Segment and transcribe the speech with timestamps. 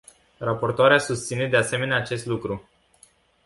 [0.39, 2.69] Raportoarea susține, de asemenea, acest lucru.